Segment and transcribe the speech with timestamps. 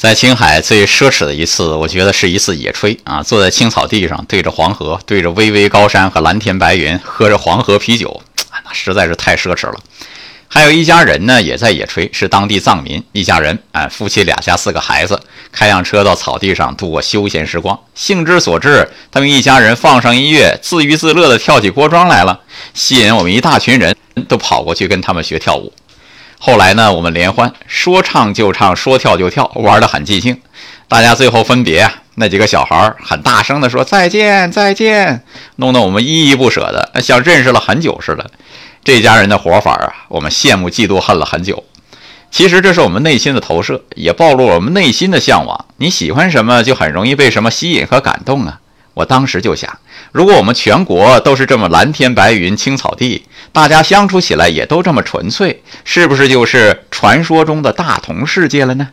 [0.00, 3.22] 在青海最奢侈的一次，我觉得是一次野炊啊！
[3.22, 8.22] 坐在青草地上，对着黄河，对着巍巍高山和蓝天白云，喝着黄河啤酒，
[8.64, 9.78] 那实在是太奢侈了。
[10.48, 15.20] 还有一家人呢，也在野炊，是当地藏民一家人，哎，夫妻俩加四个孩子，
[15.52, 17.78] 开辆车到草地上度过休闲时光。
[17.94, 22.40] 兴之所至，他们一家人放上音乐，自娱自乐地跳起锅庄来了，
[22.72, 23.94] 吸引我们一大群人
[24.26, 25.70] 都跑过去跟他们学跳舞。
[26.42, 30.40] 后来呢，我们联欢，说唱就唱，说跳就跳，玩得很尽兴。
[30.88, 35.22] 大家最后分别啊，那几个小孩很大声地说再见再见，
[35.56, 38.30] 弄得我们依依不舍的，像认识了很久似的。
[38.82, 41.62] 这家人的活法啊，我们羡慕嫉妒恨了很久。
[42.30, 45.66] 其实这是我们内心的投射，也暴露了我们内心的向往。
[45.76, 48.59] 你喜欢什么，就很容易被什么吸引和感动啊。
[48.94, 49.78] 我当时就想，
[50.12, 58.88] 如果我们全国都是这么蓝天白云、青草地，大家相处起来也都这么纯粹，是不是就是传说中的大同世界了呢？